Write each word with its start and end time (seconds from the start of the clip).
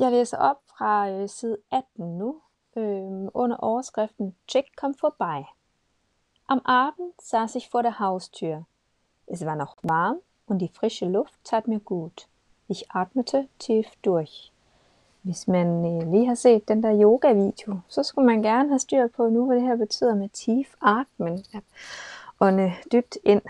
Jeg 0.00 0.10
læser 0.10 0.38
op 0.38 0.60
fra 0.66 1.10
øh, 1.10 1.28
side 1.28 1.56
18 1.70 2.18
nu, 2.18 2.36
øh, 2.76 3.28
under 3.34 3.56
Overskriften 3.56 4.34
Jack 4.54 4.66
kom 4.76 4.94
vorbei. 5.00 5.44
Am 6.48 6.60
Abend 6.64 7.12
saß 7.22 7.56
ich 7.56 7.70
vor 7.72 7.82
der 7.82 7.98
Haustür. 7.98 8.62
Es 9.26 9.44
war 9.44 9.54
noch 9.54 9.76
warm 9.82 10.16
und 10.46 10.58
die 10.58 10.70
frische 10.74 11.06
Luft 11.06 11.34
tat 11.44 11.68
mir 11.68 11.80
gut. 11.80 12.28
Ich 12.68 12.84
atmete 12.94 13.48
tief 13.58 13.86
durch. 14.04 14.52
Hvis 15.22 15.48
man 15.48 15.66
øh, 15.66 16.12
lige 16.12 16.26
har 16.26 16.34
set 16.34 16.68
den 16.68 16.82
der 16.82 17.02
yoga-video, 17.02 17.80
så 17.88 18.02
skulle 18.02 18.26
man 18.26 18.42
gerne 18.42 18.68
have 18.68 18.78
styr 18.78 19.06
på 19.06 19.28
nu, 19.28 19.46
hvad 19.46 19.56
det 19.56 19.64
her 19.64 19.76
betyder 19.76 20.14
med 20.14 20.28
tief 20.28 20.74
atmen. 20.82 21.44
Ånde 22.40 22.62
øh, 22.62 22.84
dybt 22.92 23.18
ind. 23.24 23.42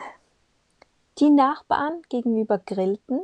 De 1.20 1.30
Nachbarn 1.36 2.02
gegenüber 2.14 2.56
grillten, 2.74 3.20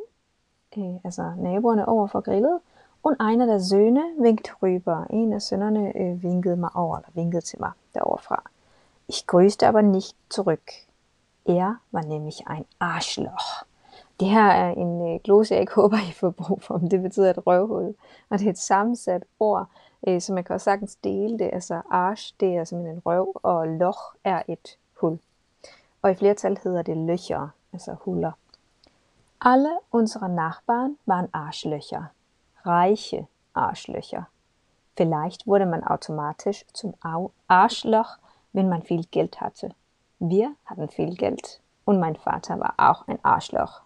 øh, 0.79 0.95
altså 1.05 1.33
naboerne 1.39 1.89
overfor 1.89 2.21
grillede, 2.21 2.61
und 3.03 3.21
einer 3.21 3.47
der 3.47 3.61
Söhne 3.61 4.03
winkt 4.19 4.63
rüber. 4.63 5.07
En 5.11 5.33
af 5.33 5.43
sønnerne 5.43 5.97
øh, 5.97 6.23
vinkede 6.23 6.57
mig 6.57 6.71
over, 6.77 6.97
eller 6.97 7.09
vinkede 7.15 7.41
til 7.41 7.61
mig 7.61 7.73
deroverfra. 7.95 8.43
Ich 9.09 9.27
grüßte 9.27 9.67
aber 9.67 9.83
nicht 9.83 10.17
zurück. 10.31 10.73
Er 11.47 11.77
war 11.93 12.03
nämlich 12.03 12.49
ein 12.49 12.65
Arschloch. 12.81 13.65
Det 14.21 14.29
her 14.29 14.47
er 14.47 14.71
en 14.71 15.15
øh, 15.15 15.21
glose, 15.25 15.55
jeg 15.55 15.61
ikke 15.61 15.75
håber, 15.75 15.97
I 16.11 16.13
får 16.13 16.31
brug 16.31 16.63
for, 16.63 16.79
men 16.79 16.91
det 16.91 17.03
betyder 17.03 17.31
et 17.31 17.47
røvhul. 17.47 17.95
Og 18.29 18.39
det 18.39 18.47
er 18.47 18.51
et 18.51 18.59
sammensat 18.59 19.25
ord, 19.41 19.67
øh, 20.09 20.21
så 20.21 20.33
man 20.33 20.45
kan 20.45 20.55
også 20.55 20.65
sagtens 20.65 20.97
dele 20.97 21.39
det. 21.39 21.51
Altså 21.53 21.83
arsch, 21.91 22.35
det 22.41 22.57
er 22.57 22.65
simpelthen 22.65 22.97
en 22.97 23.03
røv, 23.07 23.41
og 23.43 23.69
loch 23.69 23.99
er 24.25 24.43
et 24.49 24.79
hul. 25.01 25.19
Og 26.03 26.11
i 26.11 26.15
flertal 26.15 26.59
hedder 26.65 26.83
det 26.83 26.97
løcher, 26.97 27.49
altså 27.73 27.97
huller. 28.01 28.33
Alle 29.41 29.79
unsere 29.93 30.29
Nachbarn 30.29 30.97
waren 31.07 31.29
Arschlöcher. 31.37 32.16
Reiche 32.67 33.29
Arschlöcher. 33.55 34.27
Vielleicht 34.97 35.47
wurde 35.47 35.67
man 35.67 35.85
automatisch 35.85 36.67
zum 36.73 36.95
Arschloch, 37.47 38.19
wenn 38.53 38.69
man 38.69 38.83
viel 38.83 39.05
Geld 39.05 39.41
hatte. 39.41 39.71
Wir 40.19 40.53
hatten 40.65 40.89
viel 40.89 41.15
Geld 41.15 41.61
und 41.85 42.01
mein 42.01 42.17
Vater 42.17 42.59
war 42.59 42.75
auch 42.79 43.07
ein 43.07 43.25
Arschloch. 43.25 43.83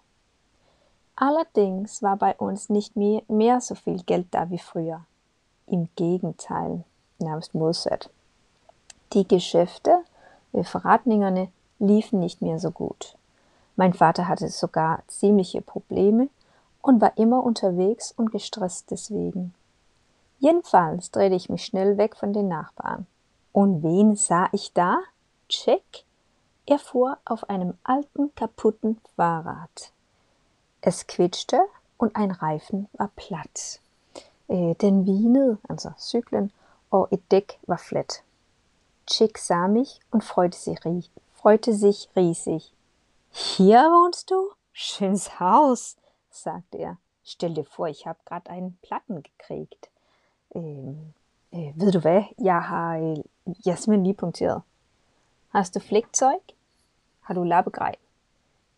Allerdings 1.15 2.03
war 2.03 2.17
bei 2.17 2.35
uns 2.37 2.71
nicht 2.71 2.97
mehr, 2.97 3.23
mehr 3.29 3.61
so 3.61 3.75
viel 3.75 4.03
Geld 4.03 4.29
da 4.31 4.49
wie 4.49 4.59
früher. 4.59 5.05
Im 5.67 5.91
Gegenteil, 5.97 6.85
nærmest 7.19 7.55
modsat. 7.55 8.09
Die 9.13 9.29
Geschäfte 9.29 10.05
ved 10.53 10.67
forretningerne 10.67 11.49
liefen 11.79 12.21
nicht 12.21 12.41
mehr 12.41 12.59
so 12.59 12.71
gut. 12.71 13.19
Mein 13.77 13.93
Vater 13.93 14.27
hatte 14.29 14.49
sogar 14.49 15.03
ziemliche 15.09 15.61
Probleme 15.61 16.29
und 16.83 17.01
war 17.01 17.17
immer 17.17 17.45
unterwegs 17.45 18.13
und 18.13 18.33
gestresst 18.33 18.91
deswegen. 18.91 19.55
Jedenfalls 20.39 21.11
drehte 21.11 21.35
ich 21.35 21.51
mich 21.51 21.65
schnell 21.65 21.99
weg 21.99 22.17
von 22.17 22.33
den 22.33 22.49
Nachbarn. 22.49 23.07
Und 23.53 23.83
wen 23.83 24.17
sah 24.17 24.49
ich 24.53 24.73
da? 24.73 24.99
Check. 25.49 26.05
Er 26.67 26.79
fuhr 26.79 27.19
auf 27.25 27.51
einem 27.51 27.75
alten, 27.83 28.35
kaputten 28.35 29.01
Fahrrad. 29.17 29.93
Es 30.81 31.07
quietschte 31.07 31.61
und 31.99 32.17
ein 32.17 32.31
Reifen 32.31 32.89
war 32.93 33.11
platt. 33.17 33.81
Øh, 34.49 34.75
den 34.75 35.07
vinede, 35.07 35.59
altså 35.69 35.91
cyklen, 35.99 36.51
og 36.91 37.09
et 37.13 37.31
dæk 37.31 37.59
var 37.69 37.77
fladt. 37.77 38.23
Chick 39.07 39.39
sah 39.39 39.69
mich 39.69 40.01
und 40.11 40.25
freute 40.25 40.59
sich, 40.59 41.11
freute 41.33 41.75
sich 41.75 42.09
riesig. 42.17 42.73
Hier 43.31 43.79
wohnst 43.91 44.31
du? 44.31 44.51
Schönes 44.73 45.39
Haus, 45.39 45.97
sagte 46.31 46.79
er. 46.79 46.97
Stell 47.25 47.55
dir 47.55 47.65
vor, 47.65 47.87
ich 47.87 48.07
habe 48.07 48.19
gerade 48.25 48.51
einen 48.51 48.79
Platten 48.83 49.23
gekriegt. 49.23 49.91
Ähm, 50.55 51.13
äh, 51.53 51.73
ved 51.75 51.93
du 51.93 52.01
hvad? 52.01 52.23
Jeg 52.39 52.63
har 52.63 52.99
øh, 52.99 54.03
lige 54.03 54.15
punkteret. 54.15 54.63
Hast 55.49 55.75
du 55.75 55.81
Flickzeug? 55.81 56.41
Har 57.21 57.35
du 57.35 57.45
lappegrej? 57.45 57.95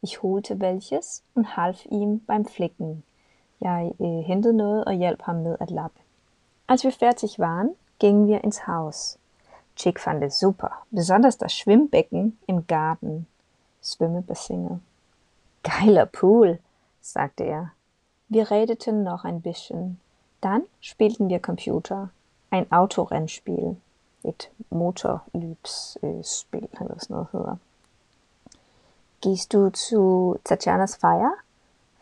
Ich 0.02 0.22
holte 0.22 0.60
welches 0.60 1.22
und 1.34 1.46
half 1.56 1.86
ihm 1.86 2.20
beim 2.20 2.44
Flicken. 2.44 3.04
Jeg 3.60 3.94
äh, 4.00 4.24
hentede 4.24 4.56
noget 4.56 4.84
og 4.84 4.92
hjalp 4.92 5.22
ham 5.22 5.36
med 5.36 5.56
at 5.60 5.70
lappe. 5.70 5.98
Als 6.68 6.84
wir 6.84 6.90
fertig 6.90 7.38
waren, 7.38 7.74
gingen 7.98 8.28
wir 8.28 8.44
ins 8.44 8.66
Haus. 8.66 9.18
Chick 9.76 9.98
fand 9.98 10.24
es 10.24 10.38
super, 10.38 10.86
besonders 10.90 11.36
das 11.36 11.52
Schwimmbecken 11.52 12.38
im 12.46 12.66
Garten. 12.66 13.26
Schwimmebassine. 13.82 14.80
Geiler 15.62 16.04
Pool, 16.04 16.58
sagte 17.02 17.44
er. 17.44 17.72
Wir 18.28 18.50
redeten 18.50 19.02
noch 19.02 19.24
ein 19.24 19.42
bisschen. 19.42 20.00
Dann 20.40 20.62
spielten 20.80 21.28
wir 21.28 21.40
Computer. 21.40 22.10
Ein 22.50 22.70
Autorennspiel. 22.72 23.76
Sådan 26.98 27.16
noget 27.16 27.32
hedder. 27.32 27.58
Gehst 29.20 29.52
du 29.52 29.70
zu 29.70 30.38
Tatjanas 30.44 30.96
Feier? 30.96 31.32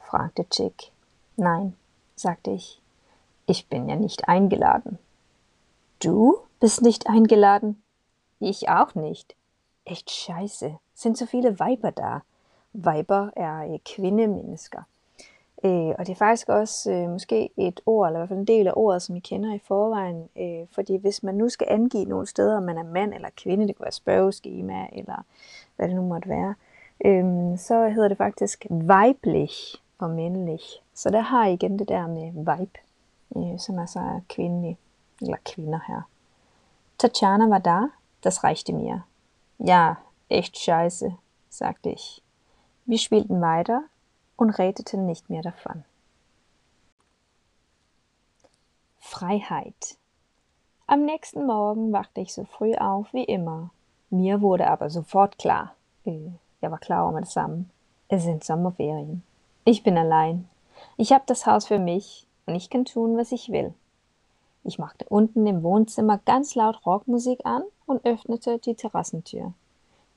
fragte 0.03 0.49
Chick. 0.49 0.93
Nein, 1.37 1.75
sagte 2.17 2.51
ich. 2.51 2.81
Ich 3.47 3.69
bin 3.69 3.89
ja 3.89 3.97
nicht 3.97 4.29
eingeladen. 4.29 4.99
Du 5.99 6.39
bist 6.61 6.83
nicht 6.83 7.09
eingeladen? 7.09 7.83
Ich 8.39 8.69
auch 8.69 8.95
nicht. 8.95 9.35
Echt 9.85 10.11
scheiße. 10.11 10.79
Sind 10.95 11.19
so 11.19 11.27
viele 11.27 11.59
Weiber 11.59 11.93
da. 11.93 12.23
Weiber 12.75 13.31
er 13.37 13.73
øh, 13.73 13.79
kvindemennesker. 13.97 14.83
Øh, 15.65 15.95
og 15.99 16.07
det 16.07 16.09
er 16.09 16.17
faktisk 16.17 16.49
også 16.49 16.93
øh, 16.93 17.11
måske 17.11 17.51
et 17.57 17.81
ord, 17.87 18.09
eller 18.09 18.19
i 18.19 18.21
hvert 18.21 18.29
fald 18.29 18.39
en 18.39 18.45
del 18.47 18.67
af 18.67 18.73
ordet, 18.77 19.03
som 19.03 19.17
I 19.17 19.21
kender 19.21 19.55
i 19.55 19.59
forvejen. 19.59 20.29
Øh, 20.39 20.67
fordi 20.73 20.97
hvis 20.97 21.23
man 21.23 21.35
nu 21.35 21.49
skal 21.49 21.67
angive 21.71 22.05
nogle 22.05 22.27
steder, 22.27 22.57
om 22.57 22.63
man 22.63 22.79
er 22.79 22.83
mand 22.83 23.15
eller 23.15 23.29
kvinde, 23.37 23.67
det 23.67 23.77
kunne 23.77 23.85
være 23.85 23.93
spørgeskema, 23.93 24.87
eller 24.93 25.25
hvad 25.77 25.89
det 25.89 25.97
nu 25.97 26.03
måtte 26.03 26.29
være, 26.29 26.55
øhm, 27.05 27.57
så 27.57 27.89
hedder 27.89 28.09
det 28.09 28.17
faktisk 28.17 28.67
weiblich 28.71 29.75
og 29.99 30.11
männlich. 30.17 30.83
Så 30.95 31.11
der 31.11 31.21
har 31.21 31.47
I 31.47 31.53
igen 31.53 31.79
det 31.79 31.89
der 31.89 32.07
med 32.07 32.33
vibe, 32.33 32.79
øh, 33.37 33.59
som 33.59 33.79
altså 33.79 33.99
er 33.99 34.21
kvindelig, 34.29 34.79
eller 35.21 35.37
kvinder 35.45 35.81
her. 35.87 36.03
Tatjana 36.99 37.47
war 37.47 37.59
da, 37.59 37.89
das 38.25 38.45
reichte 38.45 38.73
mir. 38.73 39.01
Ja, 39.59 39.95
echt 40.31 40.57
scheiße, 40.57 41.15
sagte 41.51 41.91
ich. 41.91 42.23
Wir 42.87 42.99
spielten 42.99 43.41
weiter 43.41 43.85
und 44.37 44.51
redeten 44.51 45.07
nicht 45.07 45.31
mehr 45.31 45.43
davon. 45.43 45.85
Freiheit. 48.99 49.97
Am 50.87 51.05
nächsten 51.05 51.47
Morgen 51.47 51.93
wachte 51.93 52.21
ich 52.21 52.33
so 52.35 52.45
früh 52.45 52.75
auf 52.75 53.13
wie 53.13 53.25
immer. 53.25 53.71
Mir 54.09 54.41
wurde 54.41 54.67
aber 54.67 54.91
sofort 54.91 55.39
klar, 55.39 55.75
äh, 56.05 56.31
Jeg 56.61 56.71
var 56.71 56.79
klar 56.79 57.13
det 57.13 57.29
samme. 57.29 57.67
Es 58.09 58.25
sind 58.25 58.45
Sommerferien. 58.45 59.23
Ich 59.65 59.83
bin 59.83 59.97
allein. 59.97 60.49
Ich 60.97 61.13
habe 61.13 61.25
das 61.27 61.47
Haus 61.47 61.67
für 61.67 61.79
mich 61.79 62.27
und 62.47 62.55
ich 62.55 62.69
kann 62.69 62.85
tun, 62.85 63.17
was 63.17 63.33
ich 63.33 63.51
will. 63.51 63.73
Ich 64.63 64.79
machte 64.79 65.07
unten 65.09 65.47
im 65.47 65.63
Wohnzimmer 65.63 66.19
ganz 66.19 66.55
laut 66.55 66.85
Rockmusik 66.85 67.47
an 67.47 67.63
und 67.87 68.05
öffnete 68.05 68.59
die 68.59 68.75
Terrassentür. 68.75 69.55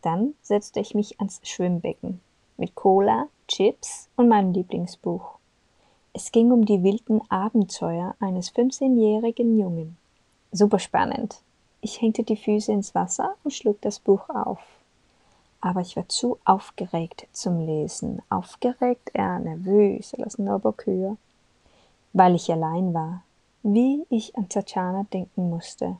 Dann 0.02 0.34
setzte 0.42 0.82
ich 0.82 0.96
mich 0.96 1.20
ans 1.20 1.40
Schwimmbecken 1.44 2.20
mit 2.58 2.76
Cola, 2.76 3.28
Chips 3.48 4.10
und 4.16 4.28
meinem 4.28 4.54
Lieblingsbuch. 4.54 5.38
Es 6.14 6.32
ging 6.32 6.52
um 6.52 6.66
die 6.66 6.84
wilden 6.84 7.22
Abenteuer 7.30 8.16
eines 8.20 8.54
15-jährigen 8.54 9.58
Jungen. 9.60 9.98
Super 10.52 10.80
spannend. 10.80 11.42
Ich 11.82 12.02
hängte 12.02 12.24
die 12.24 12.38
Füße 12.38 12.72
ins 12.72 12.94
Wasser 12.96 13.36
und 13.44 13.52
schlug 13.52 13.82
das 13.82 14.00
Buch 14.00 14.30
auf 14.30 14.60
aber 15.64 15.80
ich 15.80 15.96
war 15.96 16.10
zu 16.10 16.40
aufgeregt 16.44 17.26
zum 17.32 17.66
Lesen. 17.66 18.22
Aufgeregt, 18.30 19.12
eher 19.14 19.40
nervös 19.40 20.14
sådan 20.28 20.50
op 20.50 20.78
Weil 22.12 22.36
ich 22.36 22.52
allein 22.52 22.94
war, 22.94 23.24
wie 23.64 24.06
ich 24.10 24.36
an 24.36 24.50
Tatjana 24.50 25.06
denken 25.14 25.50
musste, 25.50 25.96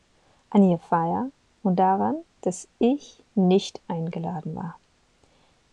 an 0.50 0.70
ihr 0.70 0.80
Feier 0.80 1.30
und 1.64 1.78
daran, 1.78 2.18
dass 2.42 2.68
ich 2.78 3.24
nicht 3.36 3.80
eingeladen 3.88 4.54
war. 4.54 4.78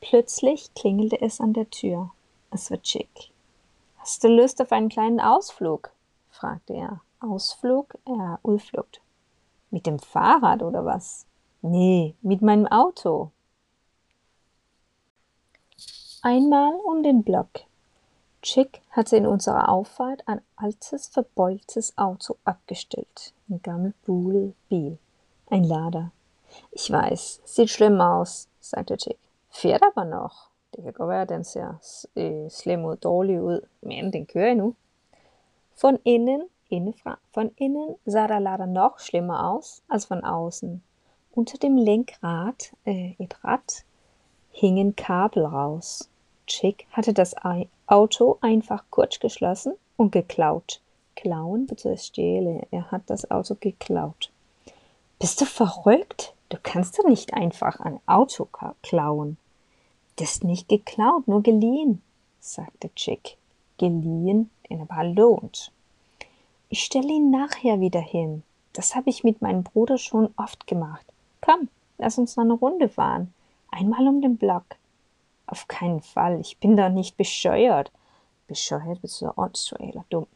Plötzlich 0.01 0.73
klingelte 0.75 1.21
es 1.21 1.41
an 1.41 1.53
der 1.53 1.69
Tür. 1.71 2.11
Es 2.51 2.71
war 2.71 2.81
Chick. 2.83 3.31
Hast 3.99 4.25
du 4.25 4.29
Lust 4.29 4.61
auf 4.63 4.73
einen 4.73 4.89
kleinen 4.89 5.21
Ausflug? 5.21 5.91
fragte 6.31 6.75
er. 6.75 7.01
Ausflug? 7.21 7.99
Ja, 8.07 8.39
Udflucht. 8.43 9.03
Mit 9.71 9.87
dem 9.87 9.99
Fahrrad 9.99 10.63
oder 10.63 10.85
was? 10.85 11.27
Nee, 11.61 12.15
mit 12.23 12.41
meinem 12.41 12.67
Auto. 12.67 13.31
Einmal 16.23 16.75
um 16.75 17.03
den 17.03 17.23
Block. 17.23 17.49
Chick 18.43 18.81
hatte 18.91 19.19
in 19.19 19.27
unserer 19.27 19.69
Auffahrt 19.69 20.27
ein 20.27 20.41
altes, 20.57 21.09
verbeultes 21.09 21.97
Auto 21.99 22.37
abgestellt. 22.45 23.35
Ein 23.51 23.61
gammel 23.63 23.93
Bil. 24.69 24.99
Ein 25.51 25.65
Lader. 25.65 26.11
Ich 26.73 26.91
weiß, 26.91 27.43
sieht 27.45 27.69
schlimm 27.69 28.01
aus, 28.01 28.49
sagte 28.61 28.97
Chick. 28.97 29.19
Fährt 29.63 29.83
aber 29.83 30.05
noch. 30.05 30.51
Det 30.77 30.85
kan 30.85 30.93
godt 30.93 31.09
være, 31.09 31.23
at 31.23 31.29
den 31.29 31.45
ser 31.45 31.81
øh, 32.17 32.51
slem 32.51 32.85
ud, 32.85 32.97
dårlig 32.97 33.43
ud, 33.43 33.61
men 33.83 34.13
den 34.13 34.27
kører 34.27 34.51
endnu. 34.51 34.75
Von 35.81 35.99
innen 36.05 36.43
Innenfra 36.71 37.19
von 37.35 37.51
innen 37.57 37.97
sah 38.07 38.29
der 38.29 38.41
Lader 38.41 38.67
noch 38.67 39.01
schlimmer 39.01 39.51
aus 39.51 39.83
als 39.89 40.07
von 40.07 40.25
außen. 40.25 40.83
Unter 41.33 41.59
dem 41.59 41.77
Lenkrad, 41.77 42.73
äh, 42.85 43.15
et 43.19 43.45
Rad, 43.45 43.85
hingen 44.51 44.95
Kabel 44.95 45.45
raus. 45.45 46.09
Chick 46.47 46.87
hatte 46.93 47.13
das 47.13 47.35
Auto 47.87 48.39
einfach 48.41 48.85
kurz 48.91 49.19
geschlossen 49.19 49.75
und 49.97 50.13
geklaut. 50.13 50.81
Klauen 51.17 51.67
bedeutet 51.67 52.01
stehlen. 52.01 52.67
Er 52.71 52.91
hat 52.91 53.03
das 53.07 53.31
Auto 53.31 53.57
geklaut. 53.61 54.31
Bist 55.19 55.41
du 55.41 55.45
verrückt? 55.45 56.35
Du 56.49 56.57
kannst 56.63 56.99
doch 56.99 57.07
nicht 57.07 57.35
einfach 57.35 57.81
ein 57.81 58.01
Auto 58.07 58.49
klauen. 58.83 59.37
Das 60.17 60.33
ist 60.33 60.45
nicht 60.45 60.69
geklaut, 60.69 61.27
nur 61.29 61.43
geliehen, 61.43 62.03
sagte 62.41 62.95
Chick. 62.95 63.37
Geliehen, 63.79 64.51
den 64.69 64.83
aber 64.83 65.05
lohnt. 65.05 65.73
Ich 66.69 66.85
stelle 66.85 67.09
ihn 67.09 67.31
nachher 67.31 67.81
wieder 67.81 68.01
hin. 68.01 68.43
Das 68.73 68.95
habe 68.95 69.11
ich 69.11 69.25
mit 69.25 69.43
meinem 69.43 69.65
Bruder 69.65 69.99
schon 69.99 70.33
oft 70.37 70.67
gemacht. 70.67 71.07
Komm, 71.41 71.69
lass 71.99 72.19
uns 72.19 72.37
noch 72.37 72.45
eine 72.45 72.53
Runde 72.53 72.89
fahren. 72.89 73.33
Einmal 73.71 74.07
um 74.07 74.21
den 74.21 74.37
Block. 74.37 74.65
Auf 75.47 75.67
keinen 75.67 76.01
Fall, 76.01 76.41
ich 76.41 76.59
bin 76.59 76.77
doch 76.77 76.91
nicht 76.91 77.17
bescheuert. 77.17 77.91
Bescheuert 78.47 79.01
bist 79.03 79.21
du 79.21 79.37
Ortsschwäler, 79.37 80.05
dumm. 80.11 80.27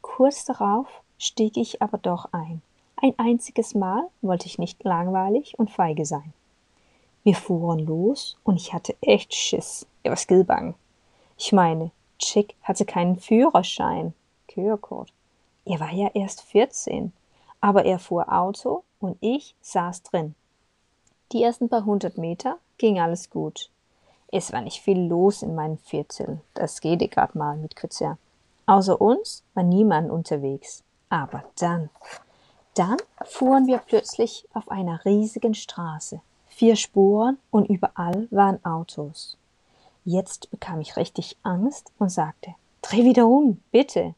Kurz 0.00 0.44
darauf 0.44 0.86
stieg 1.18 1.56
ich 1.56 1.82
aber 1.82 1.98
doch 1.98 2.32
ein. 2.32 2.62
Ein 2.96 3.14
einziges 3.18 3.74
Mal 3.74 4.08
wollte 4.22 4.46
ich 4.46 4.58
nicht 4.58 4.82
langweilig 4.84 5.58
und 5.58 5.70
feige 5.70 6.06
sein. 6.06 6.32
Wir 7.24 7.34
fuhren 7.34 7.80
los 7.80 8.36
und 8.44 8.56
ich 8.56 8.72
hatte 8.72 8.96
echt 9.00 9.34
Schiss. 9.34 9.86
Er 10.02 10.10
war 10.12 10.16
skidebang. 10.16 10.74
Ich 11.36 11.52
meine, 11.52 11.90
Chick 12.18 12.56
hatte 12.62 12.84
keinen 12.84 13.18
Führerschein. 13.18 14.14
Kürkort. 14.48 15.12
Er 15.64 15.80
war 15.80 15.92
ja 15.92 16.10
erst 16.14 16.42
14, 16.42 17.12
aber 17.60 17.84
er 17.84 17.98
fuhr 17.98 18.32
Auto 18.32 18.84
und 19.00 19.16
ich 19.20 19.54
saß 19.60 20.02
drin. 20.02 20.34
Die 21.32 21.42
ersten 21.42 21.68
paar 21.68 21.84
hundert 21.84 22.16
Meter 22.16 22.58
ging 22.78 22.98
alles 22.98 23.28
gut. 23.28 23.70
Es 24.30 24.52
war 24.52 24.60
nicht 24.60 24.80
viel 24.80 24.98
los 24.98 25.42
in 25.42 25.54
meinem 25.54 25.78
Viertel. 25.78 26.40
Das 26.54 26.80
geht 26.80 27.10
gerade 27.10 27.36
mal 27.36 27.56
mit 27.56 27.76
Kürzer. 27.76 28.18
Außer 28.66 29.00
uns 29.00 29.42
war 29.54 29.62
niemand 29.62 30.10
unterwegs. 30.10 30.82
Aber 31.08 31.44
dann, 31.58 31.90
dann 32.74 32.98
fuhren 33.24 33.66
wir 33.66 33.78
plötzlich 33.78 34.46
auf 34.52 34.70
einer 34.70 35.04
riesigen 35.04 35.54
Straße. 35.54 36.20
Vier 36.58 36.74
Spuren 36.74 37.38
und 37.52 37.70
überall 37.70 38.26
waren 38.32 38.64
Autos. 38.64 39.36
Jetzt 40.04 40.50
bekam 40.50 40.80
ich 40.80 40.96
richtig 40.96 41.36
Angst 41.44 41.92
und 42.00 42.08
sagte, 42.08 42.52
dreh 42.82 43.04
wieder 43.04 43.28
um, 43.28 43.62
bitte. 43.70 44.16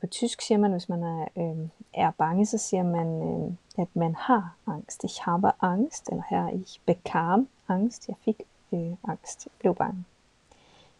På 0.00 0.06
tysk 0.06 0.40
siger 0.40 0.56
man, 0.56 0.72
hvis 0.72 0.88
man 0.88 1.02
er, 1.02 1.28
øh, 1.36 1.68
er 1.92 2.12
bange, 2.12 2.46
man, 2.82 3.56
øh, 3.78 3.86
man 3.92 4.16
angst. 4.64 5.04
Ich 5.04 5.26
habe 5.26 5.52
Angst, 5.60 6.08
eller 6.08 6.48
ich 6.54 6.80
bekam 6.86 7.46
Angst, 7.68 8.08
jeg 8.08 8.16
fik 8.24 8.46
äh, 8.72 8.96
Angst, 9.02 9.50
bange. 9.62 10.04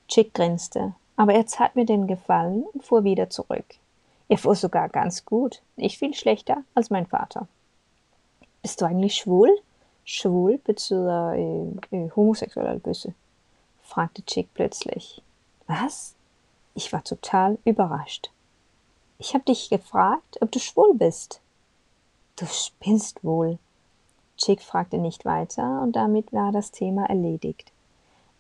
Chick 0.09 0.35
grinste, 0.35 0.93
aber 1.17 1.33
er 1.33 1.47
tat 1.47 1.75
mir 1.75 1.87
den 1.87 2.07
Gefallen 2.07 2.65
und 2.75 2.85
fuhr 2.85 3.03
wieder 3.03 3.31
zurück. 3.31 3.77
Er 4.29 4.37
fuhr 4.37 4.55
sogar 4.55 4.91
ganz 4.91 5.25
gut, 5.25 5.63
nicht 5.77 5.99
viel 5.99 6.13
schlechter 6.13 6.65
als 6.75 6.91
mein 6.91 7.07
Vater. 7.07 7.49
Bist 8.61 8.83
du 8.83 8.85
eigentlich 8.85 9.15
schwul? 9.15 9.57
Schwul 10.13 10.59
betyder 10.59 11.35
äh, 11.37 11.97
äh, 11.97 12.11
homosexuell 12.17 12.67
eller 12.67 12.81
böse, 12.81 13.15
fragte 13.81 14.25
Chick 14.25 14.49
plötzlich. 14.55 15.23
Was? 15.69 16.17
Ich 16.75 16.93
war 16.93 17.05
total 17.05 17.59
überrascht. 17.65 18.33
Ich 19.19 19.35
habe 19.35 19.45
dich 19.45 19.71
gefragt, 19.71 20.39
ob 20.41 20.51
du 20.51 20.59
schwul 20.59 20.95
bist. 20.95 21.41
Du 22.35 22.45
spinnst 22.47 23.23
wohl. 23.23 23.59
Chick 24.37 24.63
fragte 24.63 24.99
nicht 24.99 25.25
weiter 25.25 25.81
und 25.81 25.95
damit 25.95 26.33
war 26.33 26.51
das 26.51 26.73
Thema 26.73 27.07
erledigt. 27.07 27.71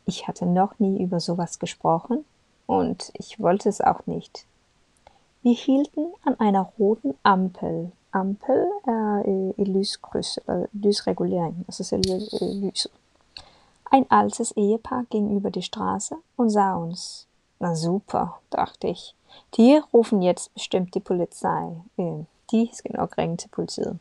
Ich 0.06 0.26
hatte 0.26 0.46
noch 0.46 0.80
nie 0.80 1.00
über 1.00 1.20
sowas 1.20 1.60
gesprochen 1.60 2.24
und 2.66 3.12
ich 3.14 3.38
wollte 3.38 3.68
es 3.68 3.80
auch 3.80 4.08
nicht. 4.08 4.44
Wir 5.42 5.54
hielten 5.54 6.12
an 6.24 6.34
einer 6.40 6.72
roten 6.80 7.14
Ampel. 7.22 7.92
Ampel 8.12 8.66
er 8.86 9.22
i 9.58 9.64
lyskryds, 9.64 10.38
eller 10.48 10.66
lysregulering, 10.72 11.64
altså 11.68 11.84
selve 11.84 12.20
lyset. 12.60 12.92
Ein 13.92 14.06
altes 14.10 14.52
Ehepaar 14.56 15.04
ging 15.10 15.36
über 15.36 15.50
die 15.50 15.62
Straße 15.62 16.16
und 16.36 16.50
sah 16.50 16.74
uns. 16.74 17.26
Na 17.60 17.74
super, 17.74 18.40
dachte 18.50 18.88
ich. 18.88 19.14
Die 19.56 19.80
rufen 19.92 20.22
jetzt 20.22 20.54
bestimmt 20.54 20.94
die 20.94 21.00
Polizei. 21.00 21.72
Die 22.50 22.70
ist 22.70 22.84
genau 22.84 23.08
ringte 23.18 23.48
politiet. 23.48 23.96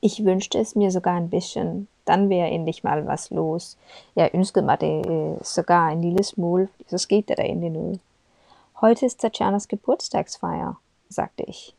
Ich 0.00 0.24
wünschte 0.24 0.58
es 0.58 0.74
mir 0.74 0.90
sogar 0.90 1.14
ein 1.14 1.30
bisschen. 1.30 1.88
Dann 2.04 2.28
wäre 2.28 2.48
endlich 2.48 2.82
mal 2.82 3.06
was 3.06 3.30
los. 3.30 3.76
Jeg 4.16 4.30
ønskede 4.34 4.64
mig 4.64 4.80
det 4.80 5.06
øh, 5.06 5.44
sogar 5.44 5.90
en 5.90 6.00
lille 6.00 6.22
smule, 6.22 6.68
så 6.88 6.98
skete 6.98 7.28
der 7.28 7.34
da 7.34 7.42
endelig 7.42 7.70
noget. 7.70 8.00
Heute 8.80 9.06
ist 9.06 9.20
Tatjanas 9.20 9.68
Geburtstagsfeier, 9.68 10.80
sagte 11.08 11.44
ich. 11.48 11.74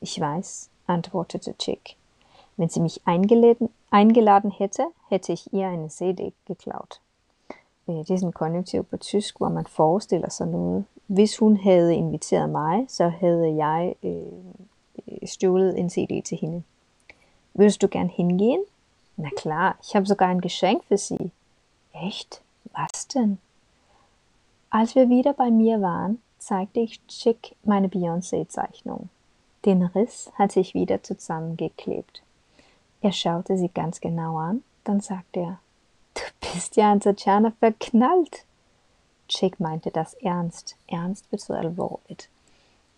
Ich 0.00 0.20
weiß, 0.20 0.69
antwortete 0.90 1.54
Chick. 1.58 1.96
Wenn 2.56 2.68
sie 2.68 2.80
mich 2.80 3.00
eingeladen, 3.06 3.68
eingeladen 3.90 4.50
hätte, 4.50 4.86
hätte 5.08 5.32
ich 5.32 5.52
ihr 5.52 5.68
eine 5.68 5.88
CD 5.88 6.32
geklaut. 6.46 7.00
Det 7.86 8.10
er 8.10 8.18
sådan 8.18 8.32
konjunktiv 8.32 8.84
på 8.84 8.96
tysk, 8.96 9.38
hvor 9.38 9.48
man 9.48 9.66
forestiller 9.66 10.30
sig 10.30 10.46
noget. 10.46 10.84
Hvis 11.06 11.38
hun 11.38 11.56
havde 11.56 11.94
inviteret 11.94 12.50
mig, 12.50 12.84
så 12.88 13.08
havde 13.08 13.56
jeg 13.56 13.94
øh, 14.02 15.26
stjålet 15.26 15.78
en 15.78 15.90
CD 15.90 16.22
til 16.24 16.38
hende. 16.38 16.62
Würdest 17.54 17.78
du 17.82 17.88
gern 17.90 18.10
hingehen? 18.10 18.60
Na 19.16 19.28
klar, 19.36 19.76
ich 19.82 19.94
habe 19.94 20.06
sogar 20.06 20.28
ein 20.28 20.40
Geschenk 20.40 20.84
für 20.84 20.98
sie. 20.98 21.30
Echt? 22.06 22.42
Was 22.76 23.08
denn? 23.08 23.38
Als 24.70 24.94
wir 24.94 25.08
wieder 25.08 25.32
bei 25.32 25.50
mir 25.50 25.80
waren, 25.80 26.18
zeigte 26.38 26.80
ich 26.80 27.00
Chick 27.08 27.56
meine 27.64 27.88
Beyoncé-Zeichnung. 27.88 29.08
Den 29.64 29.82
Riss 29.82 30.30
hatte 30.34 30.60
ich 30.60 30.74
wieder 30.74 31.02
zusammengeklebt. 31.02 32.22
Er 33.02 33.12
schaute 33.12 33.56
sie 33.56 33.68
ganz 33.68 34.00
genau 34.00 34.38
an, 34.38 34.62
dann 34.84 35.00
sagte 35.00 35.40
er, 35.40 35.58
Du 36.14 36.22
bist 36.52 36.76
ja 36.76 36.90
an 36.92 37.00
Tatjana 37.00 37.52
verknallt. 37.60 38.44
Chick 39.28 39.60
meinte 39.60 39.90
das 39.90 40.14
ernst. 40.14 40.76
Ernst 40.88 41.30
wird 41.30 41.40
so 41.40 41.54
alvorligt. 41.54 42.28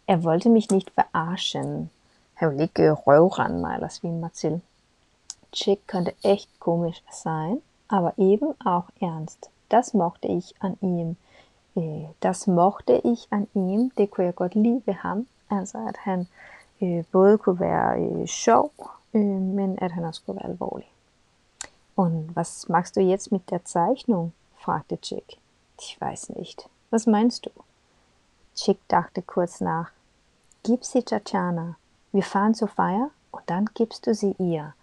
Er 0.07 0.25
wollte 0.25 0.49
mich 0.49 0.71
nicht 0.71 0.91
verarschen. 0.91 1.91
Mig 2.41 3.75
eller 3.77 3.89
svine 3.89 4.19
mig 4.19 4.33
til. 4.33 4.61
Chick 5.53 5.87
konnte 5.87 6.15
echt 6.23 6.49
komisch 6.59 7.03
sein, 7.11 7.61
aber 7.89 8.15
eben 8.17 8.55
auch 8.65 8.89
ernst. 9.01 9.51
Das 9.69 9.95
mochte 9.95 10.29
ich 10.29 10.55
an 10.61 10.77
ihm. 10.81 11.17
Øh, 11.77 12.09
das 12.21 12.47
mochte 12.47 13.01
ich 13.05 13.29
an 13.31 13.47
ihm. 13.55 13.93
Jeg 13.97 14.35
godt 14.35 14.55
lide 14.55 14.83
ved 14.87 14.95
ham. 14.95 15.27
Altså 15.59 15.79
at 15.89 15.97
han 15.97 16.29
øh, 16.83 17.05
både 17.13 17.39
kunne 17.39 17.61
være 17.61 18.01
øh, 18.01 18.27
sjov, 18.27 18.73
øh, 19.15 19.41
men 19.59 19.79
at 19.81 19.93
han 19.93 20.05
også 20.05 20.23
kunne 20.27 20.37
være 20.37 20.51
alvorlig. 20.51 20.93
Und 21.97 22.37
was 22.37 22.69
machst 22.69 22.97
du 22.97 23.01
jetzt 23.01 23.33
mit 23.33 23.51
der 23.51 23.59
Zeichnung? 23.65 24.33
fragte 24.59 24.97
Chick. 24.97 25.39
Ich 25.79 26.01
weiß 26.01 26.29
nicht. 26.37 26.69
Was 26.91 27.07
meinst 27.07 27.45
du? 27.45 27.51
Chick 28.55 28.79
dachte 28.91 29.23
kurz 29.23 29.61
nach. 29.61 29.91
Gib 30.63 30.85
sie 30.85 31.03
Tatjana. 31.03 31.75
Wir 32.13 32.23
fahren 32.23 32.55
zur 32.55 32.69
Feier 32.69 33.11
und 33.31 33.43
dann 33.47 33.67
gibst 33.75 34.07
du 34.07 34.15
sie 34.15 34.35
ihr. 34.39 34.75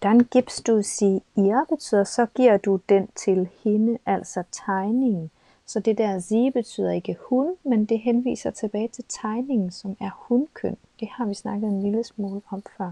Dann 0.00 0.28
gibst 0.30 0.68
du 0.68 0.82
sie 0.82 1.22
ihr, 1.36 1.66
betyder 1.68 2.04
så 2.04 2.26
giver 2.26 2.58
du 2.58 2.80
den 2.88 3.08
til 3.14 3.48
hende, 3.62 3.98
altså 4.04 4.44
tegningen. 4.52 5.30
Så 5.70 5.80
det 5.80 5.98
der 5.98 6.18
sie 6.18 6.50
betyder 6.50 6.90
ikke 6.90 7.16
hun, 7.20 7.54
men 7.64 7.84
det 7.84 7.98
henviser 7.98 8.50
tilbage 8.50 8.88
til 8.88 9.04
tegningen, 9.08 9.70
som 9.70 9.96
er 10.00 10.10
hunkøn. 10.14 10.76
Det 11.00 11.08
har 11.08 11.26
vi 11.26 11.34
snakket 11.34 11.68
en 11.68 11.82
lille 11.82 12.04
smule 12.04 12.42
om 12.48 12.62
før. 12.76 12.90